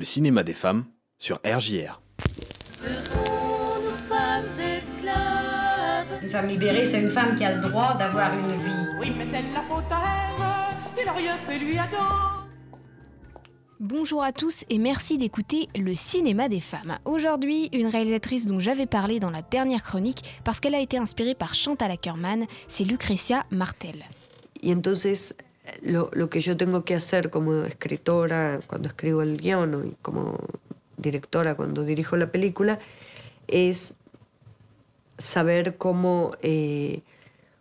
[0.00, 0.86] le cinéma des femmes
[1.18, 2.00] sur RJR.
[6.22, 8.86] Une femme libérée, c'est une femme qui a le droit d'avoir une vie.
[8.98, 10.30] Oui, mais c'est la faute à.
[10.98, 12.46] Il rien fait lui Adam.
[13.78, 16.98] Bonjour à tous et merci d'écouter le cinéma des femmes.
[17.04, 21.34] Aujourd'hui, une réalisatrice dont j'avais parlé dans la dernière chronique parce qu'elle a été inspirée
[21.34, 23.96] par Chantal Ackerman, c'est Lucrecia Martel.
[24.66, 25.34] Entonces
[25.82, 30.38] lo, lo, que yo tengo que hacer como escritora cuando escribo el guion y como
[30.96, 32.78] directora cuando dirijo la película
[33.48, 33.94] es
[35.18, 37.02] saber cómo, eh,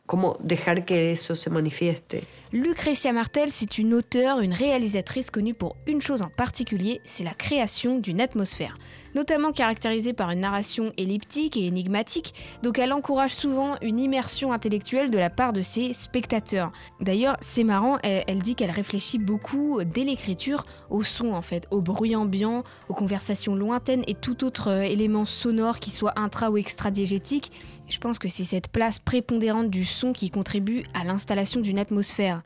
[0.05, 2.23] cómo dejar que eso se manifieste.
[2.51, 7.33] Lucrecia Martel, c'est une auteure, une réalisatrice connue pour une chose en particulier, c'est la
[7.33, 8.77] création d'une atmosphère
[9.15, 15.11] notamment caractérisée par une narration elliptique et énigmatique, donc elle encourage souvent une immersion intellectuelle
[15.11, 16.71] de la part de ses spectateurs.
[17.01, 21.81] D'ailleurs, c'est marrant, elle, dit qu'elle réfléchit beaucoup dès l'écriture au son en fait, au
[21.81, 26.57] bruit ambiant, aux conversations lointaines et tout autre euh, élément sonore qui soit intra ou
[26.57, 27.51] extra-diégétique.
[27.87, 32.41] Je pense que c'est cette place prépondérante du son qui contribue à l'installation d'une atmosphère.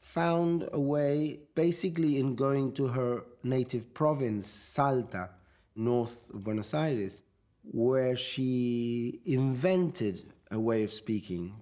[0.00, 5.30] Found a way basically in going to her native province, Salta,
[5.76, 7.22] north of Buenos Aires,
[7.62, 11.52] where she invented a way of speaking.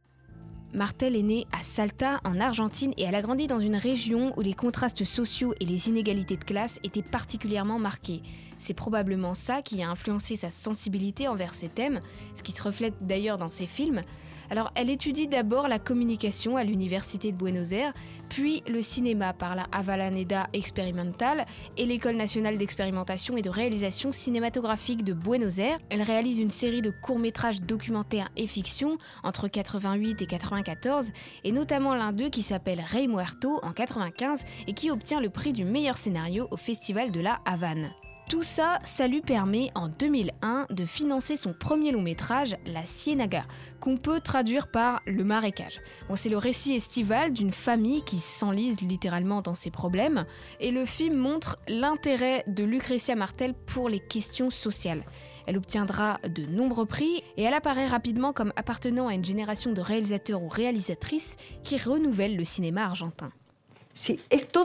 [0.73, 4.43] Martel est née à Salta, en Argentine, et elle a grandi dans une région où
[4.43, 8.23] les contrastes sociaux et les inégalités de classe étaient particulièrement marqués.
[8.59, 12.01] C'est probablement ça qui a influencé sa sensibilité envers ces thèmes,
[12.35, 14.03] ce qui se reflète d'ailleurs dans ses films.
[14.51, 17.93] Alors, elle étudie d'abord la communication à l'Université de Buenos Aires,
[18.29, 25.05] puis le cinéma par la Avalaneda Experimental et l'École nationale d'expérimentation et de réalisation cinématographique
[25.05, 25.79] de Buenos Aires.
[25.91, 31.13] Elle réalise une série de courts-métrages documentaires et fiction entre 88 et 94,
[31.45, 35.53] et notamment l'un d'eux qui s'appelle Rey Muerto en 95 et qui obtient le prix
[35.53, 37.91] du meilleur scénario au Festival de la Havane.
[38.29, 43.45] Tout ça, ça lui permet en 2001 de financer son premier long métrage, La Ciénaga,
[43.79, 45.81] qu'on peut traduire par Le marécage.
[46.09, 50.27] Bon, c'est le récit estival d'une famille qui s'enlise littéralement dans ses problèmes,
[50.59, 55.05] et le film montre l'intérêt de Lucretia Martel pour les questions sociales.
[55.47, 59.81] Elle obtiendra de nombreux prix et elle apparaît rapidement comme appartenant à une génération de
[59.81, 63.31] réalisateurs ou réalisatrices qui renouvellent le cinéma argentin.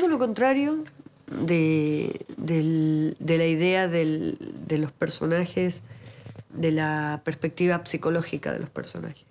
[0.10, 0.84] Lo contrario
[1.32, 4.38] de, de la idea del,
[4.68, 5.84] de los personajes,
[6.54, 9.26] de la perspectiva psicológica de los personajes.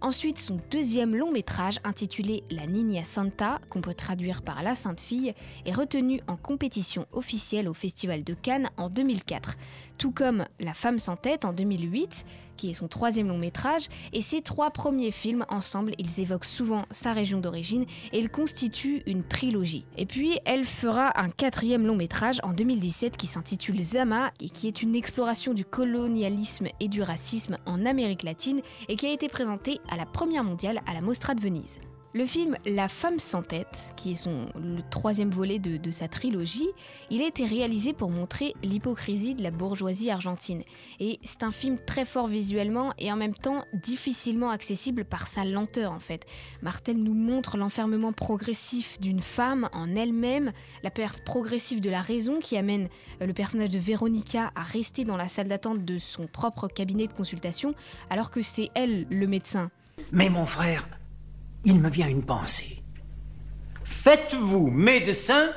[0.00, 5.00] Ensuite, son deuxième long métrage, intitulé La Niña Santa, qu'on peut traduire par La Sainte
[5.00, 5.34] Fille,
[5.66, 9.54] est retenu en compétition officielle au Festival de Cannes en 2004,
[9.98, 12.24] tout comme La Femme sans tête en 2008,
[12.56, 16.84] qui est son troisième long métrage, et ses trois premiers films ensemble, ils évoquent souvent
[16.90, 19.84] sa région d'origine et ils constituent une trilogie.
[19.96, 24.68] Et puis, elle fera un quatrième long métrage en 2017 qui s'intitule Zama et qui
[24.68, 29.28] est une exploration du colonialisme et du racisme en Amérique latine et qui a été
[29.28, 31.78] présenté à la Première mondiale à la Mostra de Venise.
[32.14, 36.68] Le film La femme sans tête, qui est le troisième volet de, sa trilogie,
[37.10, 40.62] il a été réalisé pour montrer l'hypocrisie de la bourgeoisie argentine.
[41.00, 45.44] Et c'est un film très fort visuellement et en même temps difficilement accessible par sa
[45.44, 46.24] lenteur en fait.
[46.62, 50.52] Martel nous montre l'enfermement progressif d'une femme en elle-même,
[50.82, 52.88] la perte progressive de la raison qui amène
[53.20, 57.06] euh, le personnage de Véronica à rester dans la salle d'attente de son propre cabinet
[57.06, 57.74] de consultation
[58.08, 59.70] alors que c'est elle le médecin.
[60.12, 60.88] Mais mon frère,
[61.64, 62.82] il me vient une pensée.
[63.84, 65.50] Faites-vous médecin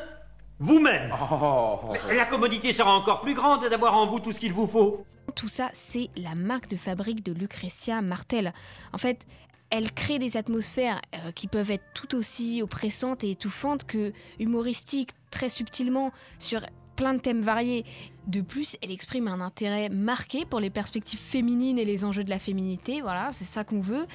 [0.60, 1.12] vous-même.
[1.32, 1.94] Oh.
[2.16, 5.04] La commodité sera encore plus grande d'avoir en vous tout ce qu'il vous faut.
[5.34, 8.54] Tout ça, c'est la marque de fabrique de Lucretia Martel.
[8.94, 9.26] En fait,
[9.72, 15.12] elle crée des atmosphères euh, qui peuvent être tout aussi oppressantes et étouffantes que humoristiques,
[15.32, 16.62] très subtilement, sur
[16.96, 17.84] plein de thèmes variés.
[18.28, 22.30] De plus, elle exprime un intérêt marqué pour les perspectives féminines et les enjeux de
[22.30, 23.02] la féminité.
[23.02, 24.06] Voilà, c'est ça qu'on veut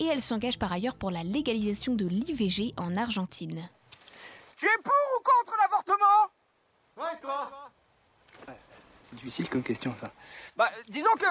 [0.00, 3.68] et elle s'engage par ailleurs pour la légalisation de l'IVG en Argentine.
[4.56, 6.32] Tu es pour ou contre l'avortement?
[6.96, 7.70] Ouais, toi
[9.04, 10.10] C'est difficile comme question, ça.
[10.56, 11.26] Bah, disons que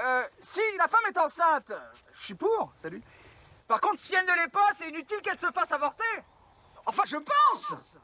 [0.00, 1.72] euh, si la femme est enceinte,
[2.14, 3.02] je suis pour, salut.
[3.66, 6.04] Par contre, si elle ne l'est pas, c'est inutile qu'elle se fasse avorter.
[6.86, 7.98] Enfin, je pense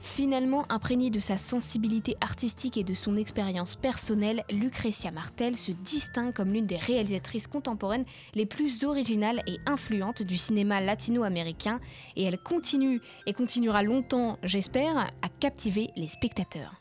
[0.00, 6.32] Finalement imprégnée de sa sensibilité artistique et de son expérience personnelle, Lucrecia Martel se distingue
[6.32, 11.80] comme l'une des réalisatrices contemporaines les plus originales et influentes du cinéma latino-américain
[12.16, 16.80] et elle continue et continuera longtemps, j'espère, à captiver les spectateurs.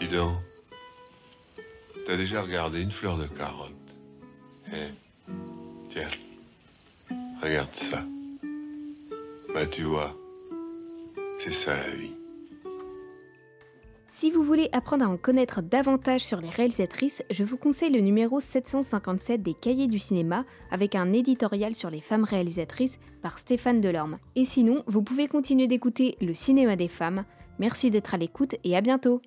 [0.00, 0.08] Dis
[2.06, 3.72] t'as déjà regardé une fleur de carotte?
[4.72, 4.90] Eh,
[5.90, 6.08] tiens,
[7.42, 8.04] regarde ça.
[9.52, 10.16] Bah tu vois,
[11.44, 12.12] c'est ça la vie.
[14.08, 18.00] Si vous voulez apprendre à en connaître davantage sur les réalisatrices, je vous conseille le
[18.00, 23.80] numéro 757 des Cahiers du cinéma avec un éditorial sur les femmes réalisatrices par Stéphane
[23.80, 24.18] Delorme.
[24.36, 27.24] Et sinon, vous pouvez continuer d'écouter Le cinéma des femmes.
[27.58, 29.20] Merci d'être à l'écoute et à bientôt